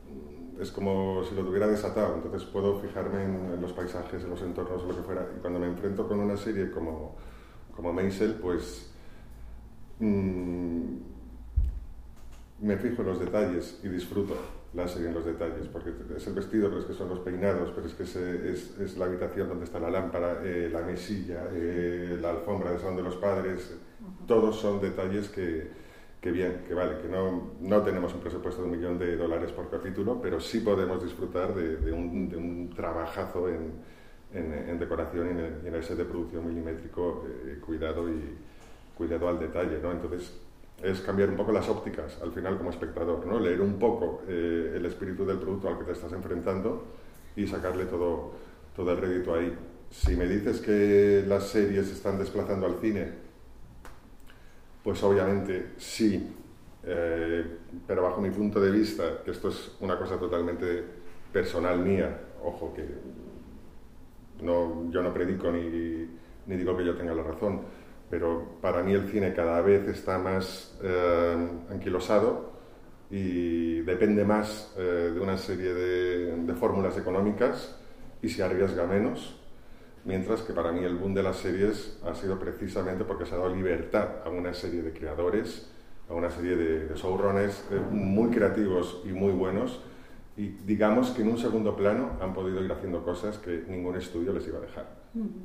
mm, 0.09 0.61
es 0.61 0.71
como 0.71 1.23
si 1.25 1.35
lo 1.35 1.45
tuviera 1.45 1.67
desatado. 1.67 2.15
Entonces 2.15 2.45
puedo 2.45 2.79
fijarme 2.81 3.25
en, 3.25 3.61
los 3.61 3.73
paisajes, 3.73 4.25
en 4.25 4.31
los 4.31 4.43
entornos, 4.43 4.85
lo 4.85 4.97
que 4.97 5.03
fuera. 5.03 5.29
Y 5.37 5.41
cuando 5.41 5.59
me 5.61 5.67
enfrento 5.67 6.09
con 6.09 6.21
una 6.21 6.37
serie 6.37 6.71
como, 6.71 7.17
como 7.75 7.93
Maisel, 7.93 8.35
pues 8.35 8.91
mm, 9.99 11.10
me 12.61 12.77
fijo 12.77 13.03
en 13.03 13.09
los 13.09 13.21
detalles 13.21 13.81
y 13.83 13.89
disfruto 13.89 14.37
la 14.75 14.87
serie 14.87 15.09
en 15.09 15.15
los 15.15 15.25
detalles, 15.25 15.67
porque 15.67 15.93
es 16.17 16.27
el 16.27 16.35
vestido, 16.35 16.69
pero 16.69 16.81
es 16.81 16.87
que 16.87 16.95
son 16.95 17.09
los 17.09 17.21
peinados, 17.21 17.73
pero 17.75 17.87
es 17.87 17.95
que 17.95 18.05
es, 18.05 18.17
es, 18.17 18.97
la 18.97 19.07
habitación 19.07 19.49
donde 19.49 19.65
está 19.65 19.81
la 19.81 19.91
lámpara, 19.91 20.41
eh, 20.45 20.69
la 20.73 20.83
mesilla, 20.83 21.49
eh, 21.53 22.17
la 22.21 22.31
alfombra 22.31 22.71
de 22.71 22.79
salón 22.79 22.97
de 22.97 23.03
los 23.03 23.17
padres, 23.17 23.77
todos 24.27 24.61
son 24.61 24.81
detalles 24.81 25.29
que, 25.29 25.69
que, 26.21 26.31
bien, 26.31 26.63
que 26.69 26.75
vale, 26.75 26.99
que 27.01 27.09
no, 27.09 27.55
no 27.61 27.83
tenemos 27.83 28.15
un 28.15 28.21
presupuesto 28.21 28.63
de 28.63 28.69
un 28.69 28.77
millón 28.77 28.99
de 28.99 29.17
dólares 29.17 29.51
por 29.51 29.69
capítulo, 29.69 30.21
pero 30.23 30.39
sí 30.39 30.61
podemos 30.61 31.03
disfrutar 31.03 31.53
de, 31.55 31.79
de, 31.79 31.93
un, 31.93 32.29
de 32.29 32.37
un, 32.37 32.71
trabajazo 32.71 33.49
en, 33.49 33.73
en, 34.33 34.79
decoración 34.79 35.27
y 35.27 35.31
en, 35.31 35.39
el, 35.39 35.67
en, 35.67 35.75
el, 35.75 35.83
set 35.83 35.97
de 35.97 36.05
producción 36.05 36.47
milimétrico, 36.47 37.27
eh, 37.27 37.59
cuidado 37.65 38.09
y 38.09 38.37
cuidado 38.97 39.29
al 39.29 39.41
detalle, 39.41 39.81
¿no? 39.83 39.91
Entonces, 39.91 40.41
es 40.83 41.01
cambiar 41.01 41.29
un 41.29 41.37
poco 41.37 41.53
las 41.53 41.69
ópticas 41.69 42.19
al 42.23 42.33
final 42.33 42.57
como 42.57 42.71
espectador, 42.71 43.27
¿no? 43.27 43.39
leer 43.39 43.61
un 43.61 43.79
poco 43.79 44.23
eh, 44.27 44.75
el 44.77 44.87
espíritu 44.87 45.27
del 45.27 45.39
producto 45.39 45.69
al 45.69 45.79
que 45.79 45.85
te 45.85 45.93
estás 45.93 46.13
enfrentando 46.13 46.85
y 47.37 47.47
sacarle 47.47 47.85
todo, 47.85 48.33
todo 48.75 48.93
el 48.93 48.99
rédito 48.99 49.35
ahí. 49.35 49.55
Si 49.91 50.17
me 50.17 50.27
dices 50.27 50.61
que 50.61 51.25
las 51.27 51.49
series 51.49 51.91
están 51.91 52.19
desplazando 52.19 52.67
al 52.67 52.77
cine, 52.81 53.09
pues 54.83 55.03
obviamente 55.03 55.73
sí, 55.77 56.35
eh, 56.85 57.45
pero 57.87 58.03
bajo 58.03 58.21
mi 58.21 58.31
punto 58.31 58.61
de 58.61 58.71
vista, 58.71 59.23
que 59.25 59.33
esto 59.33 59.49
es 59.49 59.77
una 59.81 59.99
cosa 59.99 60.19
totalmente 60.19 60.85
personal 61.33 61.79
mía, 61.81 62.19
ojo 62.43 62.73
que 62.75 62.85
no, 64.43 64.91
yo 64.91 65.03
no 65.03 65.13
predico 65.13 65.51
ni, 65.51 66.09
ni 66.47 66.57
digo 66.57 66.77
que 66.77 66.85
yo 66.85 66.97
tenga 66.97 67.15
la 67.15 67.23
razón, 67.23 67.61
pero 68.11 68.59
para 68.61 68.83
mí 68.83 68.93
el 68.93 69.09
cine 69.09 69.33
cada 69.33 69.61
vez 69.61 69.87
está 69.87 70.19
más 70.19 70.77
eh, 70.83 71.49
anquilosado 71.71 72.51
y 73.09 73.81
depende 73.81 74.25
más 74.25 74.75
eh, 74.77 75.13
de 75.15 75.21
una 75.21 75.39
serie 75.39 75.73
de, 75.73 76.55
fórmulas 76.59 76.99
económicas 76.99 77.77
y 78.21 78.29
se 78.29 78.43
arriesga 78.43 78.87
menos, 78.87 79.41
mientras 80.05 80.43
que 80.43 80.53
para 80.53 80.73
mí 80.73 80.85
el 80.85 80.97
boom 80.97 81.15
de 81.15 81.23
las 81.23 81.37
series 81.37 81.99
ha 82.05 82.15
sido 82.15 82.39
precisamente 82.39 83.05
porque 83.05 83.25
se 83.25 83.35
ha 83.35 83.39
dado 83.39 83.55
libertad 83.55 84.09
a 84.25 84.29
una 84.29 84.53
serie 84.53 84.83
de 84.83 84.93
creadores, 84.93 85.71
a 86.09 86.15
una 86.15 86.29
serie 86.29 86.57
de, 86.57 86.87
de 86.89 86.95
showrunners 86.97 87.65
eh, 87.71 87.81
muy 87.91 88.31
creativos 88.31 89.03
y 89.05 89.13
muy 89.13 89.33
buenos, 89.33 89.81
y 90.37 90.49
digamos 90.67 91.11
que 91.11 91.23
en 91.23 91.29
un 91.29 91.39
segundo 91.39 91.77
plano 91.77 92.13
han 92.21 92.33
podido 92.33 92.65
ir 92.65 92.71
haciendo 92.71 93.03
cosas 93.03 93.39
que 93.39 93.65
ningún 93.69 93.97
estudio 93.97 94.33
les 94.33 94.47
iba 94.47 94.59
a 94.59 94.63
dejar. 94.63 95.01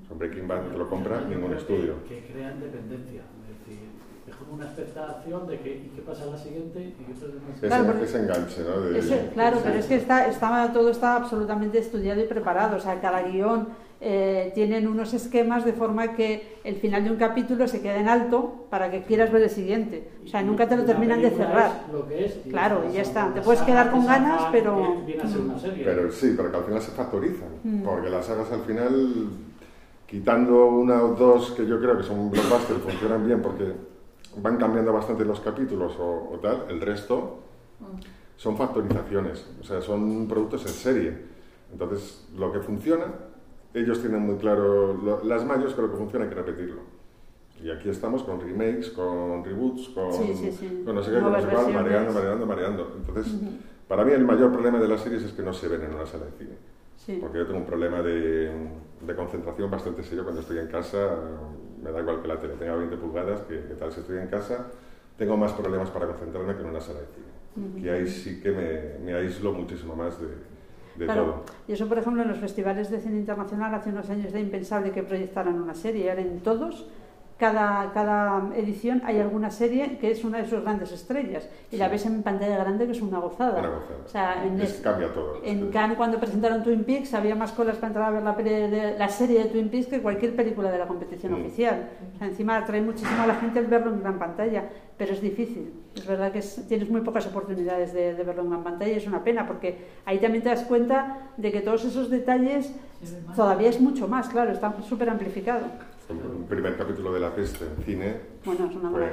Son 0.08 0.20
Breaking 0.20 0.48
Bad 0.48 0.76
lo 0.78 0.88
compra 0.88 1.22
ningún 1.22 1.54
estudio. 1.54 2.04
Que, 2.08 2.28
crean 2.32 2.60
dependencia. 2.60 3.24
Es 3.50 3.68
decir, 3.68 3.90
como 4.38 4.54
una 4.54 4.66
expectación 4.66 5.48
de 5.48 5.60
que, 5.60 5.70
¿y 5.70 5.92
qué 5.96 6.02
pasa 6.02 6.26
en 6.26 6.32
la 6.32 6.38
siguiente? 6.38 6.80
Y 6.82 6.92
qué 6.92 7.68
claro, 7.68 8.04
ese, 8.04 8.20
enganche, 8.20 8.62
¿no? 8.62 9.34
claro, 9.34 9.60
pero 9.64 9.76
es 9.76 9.86
que 9.86 9.96
está, 9.96 10.28
está, 10.28 10.72
todo 10.74 10.90
está 10.90 11.16
absolutamente 11.16 11.78
estudiado 11.80 12.22
y 12.22 12.26
preparado. 12.26 12.78
O 12.78 12.80
sea, 12.80 13.00
cada 13.02 13.24
guion 13.24 13.68
eh, 14.02 14.52
tienen 14.54 14.88
unos 14.88 15.14
esquemas 15.14 15.64
de 15.64 15.74
forma 15.74 16.16
que 16.16 16.60
el 16.64 16.76
final 16.76 17.06
de 17.06 17.12
un 17.12 17.18
capítulo 17.18 17.68
se 17.68 17.82
quede 17.82 18.02
en 18.02 18.10
alto 18.10 18.68
para 18.70 18.92
que 18.92 19.04
quieras 19.04 19.32
ver 19.32 19.44
el 19.44 19.50
siguiente. 19.50 20.10
O 20.24 20.28
sea, 20.28 20.44
nunca 20.44 20.68
te 20.68 20.76
lo 20.76 20.84
terminan 20.84 21.22
de 21.22 21.32
cerrar. 21.32 21.86
claro, 22.50 22.84
y 22.90 22.94
ya 22.94 23.02
está. 23.02 23.34
Te 23.34 23.42
puedes 23.42 23.62
quedar 23.62 23.92
con 23.92 24.06
ganas, 24.06 24.44
pero... 24.52 25.02
Pero 25.84 26.12
sí, 26.12 26.34
pero 26.36 26.52
que 26.52 26.58
al 26.58 26.64
final 26.66 26.82
se 26.82 26.92
factorizan. 26.92 27.50
Mm. 27.64 27.84
Porque 27.84 28.10
las 28.10 28.26
sagas 28.26 28.52
al 28.52 28.62
final, 28.62 29.30
quitando 30.06 30.68
una 30.68 31.01
o 31.01 31.15
dos 31.15 31.51
que 31.51 31.65
yo 31.65 31.80
creo 31.80 31.98
que 31.98 32.04
son 32.04 32.30
blockbusters, 32.30 32.82
funcionan 32.82 33.25
bien 33.25 33.42
porque 33.42 33.95
van 34.42 34.58
cambiando 34.58 34.92
bastante 34.94 35.25
los 35.25 35.39
capítulos 35.39 35.96
o, 36.00 36.32
o 36.34 36.39
tal, 36.42 36.65
el 36.70 36.82
resto 36.82 37.39
mm. 37.80 37.86
son 38.38 38.58
factorizaciones. 38.58 39.48
O 39.62 39.63
sea, 39.63 39.82
son 39.82 40.27
productos 40.27 40.65
en 40.65 40.72
serie. 40.72 41.18
Entonces, 41.72 42.27
lo 42.38 42.51
que 42.51 42.60
funciona 42.60 43.06
ellos 43.75 44.00
tienen 44.00 44.22
muy 44.22 44.38
claro 44.38 45.22
las 45.24 45.46
mayos, 45.46 45.74
pero 45.74 45.92
que 45.92 45.98
funciona 45.98 46.25
hay 46.25 46.30
que 46.30 46.36
repetirlo. 46.36 46.82
Y 47.62 47.70
aquí 47.70 47.89
estamos 47.89 48.24
con 48.24 48.39
remakes, 48.39 48.89
con 48.89 49.44
reboots, 49.44 49.89
con, 49.89 50.12
con 50.12 50.96
no 50.96 51.04
sé 51.04 51.12
qué, 51.12 51.20
con 51.20 51.32
no 51.32 51.42
sé 51.42 51.48
cuál, 51.48 51.74
mareando, 51.74 52.13
mareando, 52.13 52.46
mareando. 52.46 52.94
Entonces, 52.98 53.34
para 53.88 54.06
mí 54.06 54.13
el 54.13 54.25
mayor 54.25 54.51
problema 54.51 54.80
de 54.80 54.88
las 54.88 55.01
series 55.01 55.24
es 55.24 55.34
que 55.34 55.42
no 55.42 55.54
se 55.54 55.68
ven 55.68 55.82
en 55.84 55.94
una 55.94 56.06
sala 56.06 56.25
de 56.25 56.32
cine. 56.32 56.56
Porque 57.20 57.38
yo 57.38 57.46
tengo 57.46 57.60
un 57.60 57.66
problema 57.66 58.02
de, 58.02 58.50
de, 59.02 59.16
concentración 59.16 59.70
bastante 59.70 60.04
serio 60.04 60.24
cuando 60.24 60.42
estoy 60.42 60.58
en 60.58 60.68
casa. 60.68 61.18
Me 61.84 61.92
da 61.92 62.00
igual 62.00 62.22
que 62.22 62.28
la 62.28 62.40
tele 62.40 62.56
tenga 62.56 62.75
20 62.75 62.98
pulgadas, 62.98 63.42
que, 63.42 63.58
tal 63.78 63.92
si 63.92 64.00
estoy 64.00 64.18
en 64.18 64.28
casa. 64.28 64.68
Tengo 65.18 65.38
más 65.38 65.54
problemas 65.54 65.90
para 65.92 66.08
concentrarme 66.08 66.56
que 66.56 66.62
en 66.62 66.68
una 66.68 66.82
sala 66.82 67.00
de 67.02 67.06
cine. 67.08 67.82
Que 67.82 67.92
ahí 67.92 68.08
sí 68.08 68.42
que 68.42 68.52
me, 68.52 69.06
me 69.06 69.14
aíslo 69.14 69.54
muchísimo 69.54 69.96
más 69.96 70.20
de, 70.20 70.28
claro. 71.06 71.44
Y 71.68 71.74
eso, 71.74 71.88
por 71.88 71.98
ejemplo, 71.98 72.22
en 72.22 72.30
los 72.30 72.38
festivales 72.38 72.90
de 72.90 73.00
cine 73.00 73.18
internacional 73.18 73.74
hace 73.74 73.90
unos 73.90 74.10
años 74.10 74.28
era 74.28 74.40
impensable 74.40 74.92
que 74.92 75.04
proyectaran 75.04 75.62
una 75.62 75.75
serie, 75.75 76.10
ahora 76.10 76.22
en 76.22 76.40
todos 76.40 76.88
cada, 77.38 77.92
cada 77.94 78.50
edición 78.56 79.01
hay 79.06 79.20
alguna 79.20 79.51
serie 79.51 79.98
que 79.98 80.10
es 80.12 80.24
una 80.24 80.38
de 80.38 80.48
sus 80.48 80.62
grandes 80.62 80.92
estrellas 80.94 81.50
y 81.70 81.75
la 81.75 81.89
ves 81.89 82.06
en 82.06 82.24
pantalla 82.24 82.58
grande 82.58 82.86
que 82.86 82.94
es 82.94 83.01
una 83.01 83.20
gozada. 83.20 83.62
O 84.06 84.08
sea, 84.08 84.46
en 84.46 84.58
cambia 84.82 85.13
todo. 85.13 85.42
En 85.44 85.70
Cannes 85.70 85.98
cuando 85.98 86.18
presentaron 86.18 86.63
Twin 86.63 86.86
Peaks 86.86 87.13
había 87.13 87.36
más 87.36 87.51
colas 87.51 87.75
para 87.75 87.88
entrar 87.88 88.08
a 88.08 88.12
ver 88.12 88.24
la, 88.24 88.34
de, 88.34 88.96
la 88.98 89.10
serie 89.10 89.44
de 89.44 89.50
Twin 89.50 89.70
Peaks 89.70 89.88
que 89.88 90.01
cualquier 90.01 90.36
película 90.36 90.72
de 90.72 90.77
la 90.77 90.88
competición 90.88 91.34
mm. 91.34 91.42
oficial. 91.42 91.89
O 92.15 92.18
sea, 92.18 92.27
encima 92.27 92.58
atrae 92.58 92.82
muchísimo 92.82 93.22
a 93.22 93.27
la 93.27 93.36
gente 93.36 93.60
el 93.60 93.68
verlo 93.68 93.92
en 93.92 94.01
gran 94.01 94.18
pantalla, 94.18 94.70
pero 94.98 95.14
es 95.14 95.22
difícil. 95.22 95.74
Es 95.96 96.06
verdad 96.06 96.32
que 96.32 96.42
tienes 96.68 96.90
muy 96.90 97.02
pocas 97.02 97.25
oportunidades 97.28 97.94
de, 97.94 98.14
de, 98.14 98.24
verlo 98.24 98.44
en 98.44 98.50
gran 98.50 98.64
pantalla 98.64 98.94
y 98.94 98.96
es 98.96 99.08
una 99.08 99.24
pena 99.24 99.48
porque 99.48 99.78
ahí 100.06 100.20
también 100.20 100.44
te 100.44 100.50
das 100.50 100.64
cuenta 100.64 101.32
de 101.38 101.52
que 101.52 101.62
todos 101.62 101.86
esos 101.86 102.10
detalles 102.10 102.72
todavía 103.36 103.70
es 103.70 103.80
mucho 103.80 104.08
más, 104.08 104.30
claro, 104.30 104.52
está 104.52 104.82
súper 104.82 105.10
amplificado 105.10 105.66
un 106.10 106.46
primer 106.48 106.78
capítulo 106.78 107.14
de 107.14 107.20
La 107.20 107.34
Peste 107.34 107.66
en 107.66 107.84
cine, 107.84 108.16
bueno, 108.46 108.68
es, 108.68 108.75
una 108.75 108.92
pues, 108.92 109.12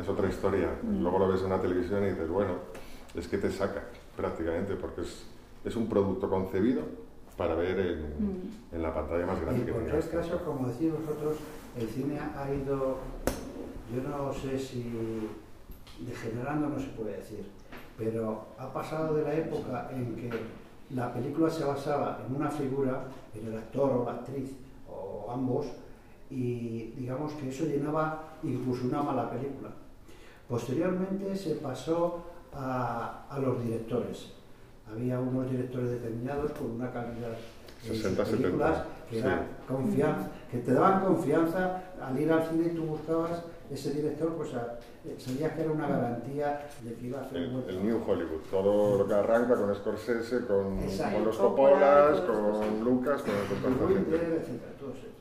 es 0.00 0.08
otra 0.08 0.28
historia. 0.28 0.68
Mm. 0.82 1.02
Luego 1.02 1.18
lo 1.20 1.28
ves 1.28 1.42
en 1.42 1.50
la 1.50 1.60
televisión 1.60 2.02
y 2.04 2.10
dices, 2.10 2.28
bueno, 2.28 2.54
es 3.14 3.28
que 3.28 3.38
te 3.38 3.50
saca 3.50 3.84
prácticamente, 4.16 4.74
porque 4.74 5.02
es, 5.02 5.26
es 5.64 5.76
un 5.76 5.88
producto 5.88 6.28
concebido 6.28 6.82
para 7.36 7.54
ver 7.54 7.78
en, 7.78 8.00
mm. 8.00 8.74
en 8.74 8.82
la 8.82 8.92
pantalla 8.92 9.26
más 9.26 9.40
grande. 9.40 9.60
Y 9.60 9.64
que 9.64 9.70
en 9.70 9.76
cualquier 9.76 10.10
caso, 10.10 10.44
como 10.44 10.68
decís 10.68 10.92
vosotros, 10.92 11.36
el 11.78 11.88
cine 11.88 12.18
ha 12.18 12.52
ido, 12.52 12.98
yo 13.94 14.02
no 14.08 14.32
sé 14.32 14.58
si 14.58 14.84
degenerando 16.00 16.68
no 16.68 16.78
se 16.78 16.88
puede 16.88 17.16
decir, 17.16 17.44
pero 17.96 18.46
ha 18.58 18.72
pasado 18.72 19.14
de 19.14 19.22
la 19.22 19.34
época 19.34 19.90
en 19.92 20.14
que 20.14 20.30
la 20.94 21.12
película 21.12 21.50
se 21.50 21.64
basaba 21.64 22.20
en 22.26 22.36
una 22.36 22.50
figura, 22.50 23.04
en 23.34 23.46
el 23.46 23.58
actor 23.58 23.90
o 23.90 24.04
la 24.04 24.18
actriz, 24.18 24.50
o 24.88 25.30
ambos, 25.30 25.66
y 26.30 26.92
digamos 26.96 27.32
que 27.32 27.48
eso 27.48 27.64
llenaba 27.64 28.36
incluso 28.42 28.86
una 28.86 29.02
mala 29.02 29.30
película. 29.30 29.70
Posteriormente 30.48 31.34
se 31.36 31.56
pasó 31.56 32.24
a, 32.52 33.26
a 33.28 33.38
los 33.38 33.62
directores. 33.62 34.32
Había 34.90 35.20
unos 35.20 35.50
directores 35.50 35.90
determinados 35.90 36.52
con 36.52 36.70
una 36.72 36.90
calidad 36.90 37.36
de 37.82 37.88
60, 37.88 38.24
películas 38.24 38.76
70, 38.76 39.08
que, 39.10 39.16
sí. 39.16 39.20
eran 39.20 39.46
confianza, 39.66 40.30
que 40.50 40.58
te 40.58 40.72
daban 40.72 41.04
confianza 41.04 41.82
al 42.02 42.18
ir 42.18 42.32
al 42.32 42.48
cine 42.48 42.68
y 42.68 42.76
tú 42.76 42.84
buscabas 42.84 43.42
ese 43.70 43.90
director, 43.92 44.34
pues 44.34 44.54
a- 44.54 44.78
eh, 45.04 45.14
sabías 45.18 45.52
que 45.52 45.60
era 45.62 45.70
una 45.70 45.86
garantía 45.88 46.66
de 46.82 46.94
que 46.94 47.06
iba 47.06 47.20
a 47.20 47.22
hacer 47.22 47.38
un 47.38 47.44
El, 47.44 47.50
buen 47.50 47.68
el. 47.68 47.86
New 47.86 48.02
Hollywood, 48.06 48.40
todo 48.50 48.98
lo 48.98 49.06
que 49.06 49.14
arranca 49.14 49.54
con 49.56 49.74
Scorsese, 49.74 50.46
con, 50.46 50.76
con 50.78 51.24
los 51.24 51.36
Coppola, 51.36 52.08
Coppolas, 52.16 52.18
esto, 52.18 52.32
con 52.32 52.84
Lucas, 52.84 53.22
con, 53.22 53.76
con. 53.76 53.88
Winter, 53.90 54.14
etcétera, 54.40 54.72
todos 54.78 54.96
ellos. 54.96 55.14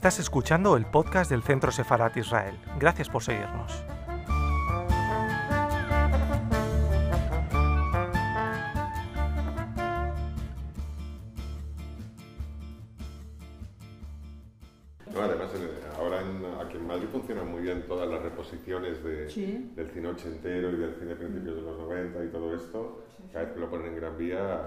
Estás 0.00 0.18
escuchando 0.18 0.78
el 0.78 0.86
podcast 0.86 1.30
del 1.30 1.42
Centro 1.42 1.70
Sefarat 1.70 2.16
Israel. 2.16 2.58
Gracias 2.78 3.10
por 3.10 3.22
seguirnos. 3.22 3.84
No, 15.12 15.22
además, 15.22 15.50
en- 15.54 15.98
ahora 15.98 16.20
en- 16.20 16.44
aquí 16.66 16.76
en 16.76 16.86
Madrid 16.86 17.06
funcionan 17.10 17.50
muy 17.50 17.62
bien 17.62 17.84
todas 17.88 18.08
las 18.08 18.22
reposiciones 18.22 19.02
de, 19.02 19.28
Sí. 19.28 19.72
del 19.74 19.90
cine 19.90 20.08
ochentero 20.08 20.70
y 20.70 20.76
del 20.76 20.94
cine 20.94 21.06
de 21.08 21.16
principios 21.16 21.56
de 21.56 21.62
los 21.62 21.78
90 21.78 22.24
y 22.24 22.28
todo 22.28 22.54
esto. 22.54 23.04
Cada 23.32 23.44
vez 23.46 23.54
que 23.54 23.60
lo 23.60 23.70
ponen 23.70 23.88
en 23.88 23.96
Gran 23.96 24.16
Vía, 24.16 24.60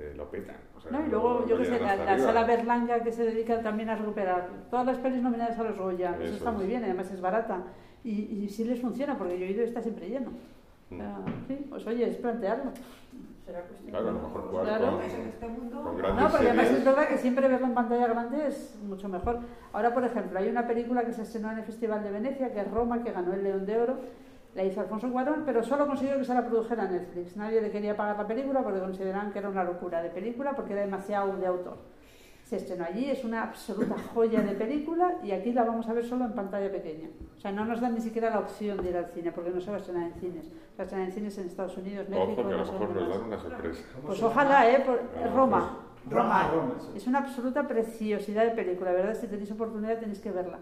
eh, 0.00 0.14
lo 0.16 0.30
petan. 0.30 0.56
O 0.76 0.80
sea, 0.80 0.90
No, 0.92 1.06
y 1.06 1.10
luego, 1.10 1.40
no- 1.40 1.46
yo 1.46 1.58
qué 1.58 1.64
sé, 1.66 1.78
la, 1.80 1.94
la 1.96 2.18
sala 2.18 2.44
Berlanga 2.44 3.02
que 3.02 3.12
se 3.12 3.24
dedica 3.24 3.60
también 3.62 3.90
a 3.90 3.96
recuperar 3.96 4.48
todas 4.70 4.86
las 4.86 4.96
pelis 4.98 5.22
nominadas 5.22 5.58
a 5.58 5.62
los 5.64 5.76
Goya, 5.78 6.12
eso, 6.14 6.22
Eso 6.24 6.34
está 6.36 6.50
es. 6.50 6.56
muy 6.56 6.66
bien, 6.66 6.82
además 6.84 7.10
es 7.10 7.20
barata. 7.20 7.58
Y, 8.02 8.12
y 8.44 8.48
sí 8.48 8.64
les 8.64 8.80
funciona, 8.80 9.18
porque 9.18 9.38
yo 9.38 9.44
he 9.44 9.50
ido 9.50 9.60
y 9.62 9.66
está 9.66 9.82
siempre 9.82 10.08
lleno. 10.08 10.30
O 10.90 10.94
Mm. 10.94 10.98
sea, 10.98 11.18
sí, 11.46 11.66
pues 11.68 11.86
oye, 11.86 12.08
es 12.08 12.16
plantearlo. 12.16 12.70
Será 13.44 13.60
cuestión 13.62 13.90
Claro, 13.90 14.08
a 14.08 14.12
lo 14.12 14.20
mejor 14.22 14.42
jugar 14.48 14.64
Claro. 14.64 14.84
con, 14.86 15.82
con 15.84 15.96
grandes 15.98 16.24
No, 16.24 16.30
porque 16.30 16.48
además 16.48 16.70
es 16.70 16.84
verdad 16.84 17.08
que 17.08 17.18
siempre 17.18 17.48
verlo 17.48 17.66
en 17.66 17.74
pantalla 17.74 18.06
grande 18.08 18.46
es 18.46 18.78
mucho 18.84 19.08
mejor. 19.08 19.40
Ahora, 19.72 19.92
por 19.92 20.04
ejemplo, 20.04 20.38
hay 20.38 20.48
una 20.48 20.66
película 20.66 21.04
que 21.04 21.12
se 21.12 21.22
estrenó 21.22 21.52
en 21.52 21.58
el 21.58 21.64
Festival 21.64 22.02
de 22.02 22.10
Venecia, 22.10 22.52
que 22.52 22.60
es 22.60 22.70
Roma, 22.70 23.02
que 23.04 23.12
ganó 23.12 23.32
el 23.34 23.42
León 23.44 23.66
de 23.66 23.78
Oro. 23.78 23.96
La 24.54 24.64
hizo 24.64 24.80
Alfonso 24.80 25.10
Cuarón, 25.12 25.42
pero 25.46 25.62
solo 25.62 25.86
consiguió 25.86 26.18
que 26.18 26.24
se 26.24 26.34
la 26.34 26.44
produjera 26.44 26.84
Netflix. 26.86 27.36
Nadie 27.36 27.60
le 27.62 27.70
quería 27.70 27.96
pagar 27.96 28.16
la 28.16 28.26
película 28.26 28.62
porque 28.62 28.80
consideraban 28.80 29.32
que 29.32 29.38
era 29.38 29.48
una 29.48 29.62
locura 29.62 30.02
de 30.02 30.10
película 30.10 30.52
porque 30.56 30.72
era 30.72 30.82
demasiado 30.82 31.36
de 31.36 31.46
autor. 31.46 31.76
Se 32.42 32.56
estrenó 32.56 32.84
allí, 32.84 33.08
es 33.08 33.24
una 33.24 33.44
absoluta 33.44 33.94
joya 34.12 34.40
de 34.40 34.54
película 34.56 35.14
y 35.22 35.30
aquí 35.30 35.52
la 35.52 35.62
vamos 35.62 35.88
a 35.88 35.92
ver 35.92 36.04
solo 36.04 36.24
en 36.24 36.32
pantalla 36.32 36.68
pequeña. 36.72 37.08
O 37.36 37.40
sea, 37.40 37.52
no 37.52 37.64
nos 37.64 37.80
dan 37.80 37.94
ni 37.94 38.00
siquiera 38.00 38.28
la 38.28 38.40
opción 38.40 38.82
de 38.82 38.90
ir 38.90 38.96
al 38.96 39.06
cine 39.06 39.30
porque 39.30 39.50
no 39.50 39.60
se 39.60 39.70
va 39.70 39.76
a 39.76 39.80
estrenar 39.80 40.08
en 40.10 40.14
cines. 40.14 40.46
Se 40.46 40.52
va 40.76 40.80
a 40.80 40.82
estrenar 40.82 41.06
en 41.08 41.14
cines 41.14 41.38
en 41.38 41.46
Estados 41.46 41.76
Unidos, 41.76 42.08
México, 42.08 42.32
Ojo, 42.32 42.48
que 42.48 42.54
a 42.54 42.56
lo 42.56 42.64
mejor 42.64 42.90
nos 42.96 43.08
dan 43.08 43.22
una 43.22 43.38
sorpresa. 43.38 43.82
¿Cómo 43.94 44.06
Pues 44.08 44.22
ojalá, 44.24 44.68
¿eh? 44.68 44.82
Por- 44.84 45.00
A 45.22 45.26
lo 45.28 45.36
Roma. 45.36 45.56
mejor. 45.58 45.90
Roma. 46.10 46.50
Roma. 46.52 46.74
Es 46.96 47.06
una 47.06 47.18
absoluta 47.20 47.68
preciosidad 47.68 48.44
de 48.46 48.50
película, 48.50 48.90
¿verdad? 48.90 49.14
Si 49.14 49.28
tenéis 49.28 49.52
oportunidad 49.52 49.98
tenéis 50.00 50.18
que 50.18 50.32
verla. 50.32 50.58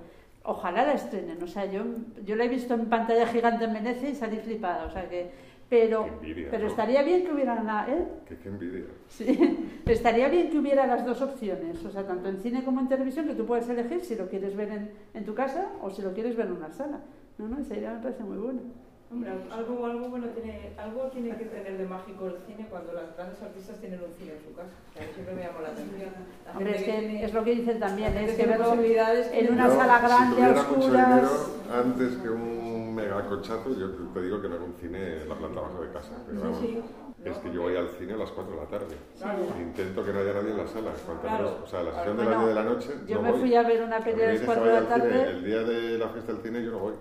Ojalá 0.50 0.86
la 0.86 0.94
estrenen, 0.94 1.42
o 1.42 1.46
sea, 1.46 1.66
yo, 1.66 1.82
yo 2.24 2.34
la 2.34 2.44
he 2.44 2.48
visto 2.48 2.72
en 2.72 2.86
pantalla 2.86 3.26
gigante 3.26 3.66
en 3.66 3.74
Venecia 3.74 4.08
y 4.08 4.14
salí 4.14 4.38
flipada, 4.38 4.86
o 4.86 4.90
sea 4.90 5.06
que... 5.06 5.30
Pero, 5.68 6.06
envidia, 6.06 6.48
pero 6.50 6.64
¿no? 6.64 6.70
estaría 6.70 7.02
bien 7.02 7.22
que 7.26 7.32
hubiera 7.34 7.62
la... 7.62 7.86
¿eh? 7.86 8.06
Qué, 8.26 8.38
qué 8.38 8.48
envidia. 8.48 8.86
Sí, 9.08 9.68
estaría 9.86 10.26
bien 10.28 10.48
que 10.48 10.56
hubiera 10.56 10.86
las 10.86 11.04
dos 11.04 11.20
opciones, 11.20 11.84
o 11.84 11.90
sea, 11.90 12.06
tanto 12.06 12.30
en 12.30 12.38
cine 12.38 12.64
como 12.64 12.80
en 12.80 12.88
televisión, 12.88 13.26
que 13.26 13.34
tú 13.34 13.44
puedes 13.44 13.68
elegir 13.68 14.00
si 14.00 14.16
lo 14.16 14.30
quieres 14.30 14.56
ver 14.56 14.70
en, 14.70 14.90
en 15.12 15.24
tu 15.26 15.34
casa 15.34 15.68
o 15.82 15.90
si 15.90 16.00
lo 16.00 16.14
quieres 16.14 16.34
ver 16.34 16.46
en 16.46 16.52
una 16.52 16.72
sala. 16.72 17.00
No, 17.36 17.46
no, 17.46 17.58
esa 17.58 17.76
idea 17.76 17.92
me 17.92 18.00
parece 18.00 18.24
muy 18.24 18.38
buena. 18.38 18.62
Hombre, 19.10 19.30
algo, 19.50 19.86
algo 19.86 20.08
bueno 20.10 20.26
tiene, 20.34 20.72
algo 20.76 21.04
tiene 21.04 21.34
que 21.38 21.46
tener 21.46 21.78
de 21.78 21.86
mágico 21.86 22.26
el 22.26 22.36
cine 22.46 22.66
cuando 22.68 22.92
los 22.92 23.02
grandes 23.16 23.40
artistas 23.40 23.76
tienen 23.80 24.00
un 24.02 24.12
cine 24.18 24.32
en 24.36 24.42
su 24.44 24.54
casa. 24.54 24.68
O 24.68 24.98
sea, 24.98 25.08
siempre 25.14 25.34
me 25.34 25.42
llamó 25.44 25.60
la 25.62 25.68
atención. 25.68 26.10
La 26.44 26.52
Hombre, 26.52 26.76
es 26.76 26.82
que 27.28 27.32
lo 27.32 27.44
que 27.44 27.50
dicen 27.54 27.80
también, 27.80 28.14
es 28.18 28.36
que 28.36 28.44
verlo 28.46 28.64
posibilidades 28.66 29.30
en 29.32 29.52
una 29.54 29.66
Yo, 29.68 29.76
sala 29.76 29.98
grande, 30.00 30.36
si 30.36 30.42
a 30.42 30.50
oscuras. 30.52 31.08
dinero, 31.08 31.30
antes 31.72 32.16
que 32.18 32.28
un 32.28 32.94
mega 32.94 33.26
cochazo, 33.28 33.74
yo 33.78 33.90
te 34.12 34.20
digo 34.22 34.42
que 34.42 34.48
me 34.48 34.56
hago 34.56 34.66
un 34.66 34.74
cine 34.74 35.22
en 35.22 35.28
la 35.28 35.34
planta 35.36 35.60
baja 35.62 35.80
de 35.80 35.92
casa. 35.92 36.12
Pero 36.26 36.40
Sí, 36.40 36.44
vamos, 36.44 36.60
sí. 36.60 36.82
Es 37.24 37.36
que 37.38 37.50
yo 37.52 37.62
voy 37.62 37.76
al 37.76 37.88
cine 37.98 38.12
a 38.12 38.16
las 38.16 38.30
4 38.30 38.54
de 38.54 38.60
la 38.60 38.68
tarde. 38.68 38.94
Claro. 39.18 39.38
Intento 39.58 40.04
que 40.04 40.12
no 40.12 40.18
haya 40.20 40.34
nadie 40.34 40.50
en 40.50 40.56
la 40.58 40.66
sala. 40.68 40.90
Cuanto 41.04 41.22
Claro. 41.22 41.44
menos- 41.44 41.60
o 41.64 41.66
sea, 41.66 41.82
la 41.82 41.92
sesión 41.94 42.16
Bueno, 42.16 42.30
de 42.30 42.36
las 42.36 42.44
10 42.44 42.48
de 42.48 42.62
la 42.62 42.70
noche. 42.70 42.88
Yo 43.08 43.14
no 43.16 43.22
me 43.22 43.30
voy. 43.32 43.40
fui 43.40 43.54
a 43.56 43.62
ver 43.62 43.82
una 43.82 43.96
A 43.96 44.00
me 44.00 44.12
a 44.12 44.16
las 44.16 44.30
dices 44.32 44.46
4 44.46 44.62
que 44.64 44.68
de 44.68 44.74
la 44.74 44.80
cine, 44.86 44.98
tarde. 44.98 45.30
El 45.30 45.44
día 45.44 45.58
de 45.62 45.98
la 45.98 46.08
fiesta 46.10 46.32
del 46.32 46.42
cine 46.42 46.62
yo 46.62 46.70
no 46.72 46.78
voy. 46.78 46.94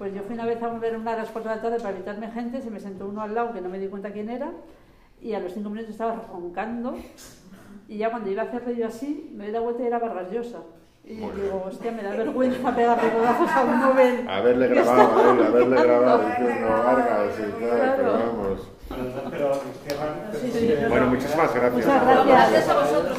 Pues 0.00 0.14
yo 0.14 0.22
fui 0.22 0.32
una 0.34 0.46
vez 0.46 0.62
a 0.62 0.68
ver 0.78 0.96
una 0.96 1.12
a 1.12 1.16
las 1.16 1.28
4 1.28 1.50
de 1.50 1.56
la 1.56 1.60
tarde 1.62 1.76
para 1.76 1.90
evitarme 1.90 2.30
gente, 2.30 2.62
se 2.62 2.70
me 2.70 2.80
sentó 2.80 3.06
uno 3.06 3.20
al 3.20 3.34
lado 3.34 3.52
que 3.52 3.60
no 3.60 3.68
me 3.68 3.78
di 3.78 3.86
cuenta 3.86 4.10
quién 4.10 4.30
era 4.30 4.50
y 5.20 5.34
a 5.34 5.40
los 5.40 5.52
5 5.52 5.68
minutos 5.68 5.90
estaba 5.90 6.24
roncando 6.32 6.96
y 7.86 7.98
ya 7.98 8.08
cuando 8.10 8.30
iba 8.30 8.40
a 8.40 8.46
hacerlo 8.46 8.72
yo 8.72 8.86
así, 8.86 9.30
me 9.36 9.44
di 9.48 9.52
la 9.52 9.60
vuelta 9.60 9.82
y 9.82 9.86
era 9.88 9.98
Vargas 9.98 10.30
Llosa. 10.32 10.60
Y 11.04 11.16
Muy 11.16 11.32
digo, 11.32 11.64
hostia, 11.66 11.92
me 11.92 12.02
da 12.02 12.12
vergüenza 12.12 12.74
pegarle 12.74 13.10
codazos 13.12 13.50
a 13.50 13.62
un 13.62 13.80
Nobel. 13.80 14.26
Haberle 14.26 14.68
grabado, 14.68 15.32
él, 15.32 15.44
haberle 15.44 15.82
grabado 15.82 16.28
diciendo 16.28 16.68
Vargas 16.68 17.34
y 17.38 17.52
Claro. 17.62 17.94
pero 17.98 18.12
vamos. 18.12 18.68
Pero, 19.30 19.52
Esteban, 19.52 20.30
Sí, 20.32 20.50
sí, 20.50 20.74
no, 20.82 20.88
Bueno, 20.88 21.04
no. 21.04 21.10
muchísimas 21.12 21.54
gracias. 21.54 21.72
Muchas 21.86 22.02
gracias. 22.06 22.26
Gracias 22.26 22.68
a 22.70 22.74
vosotros. 22.80 23.18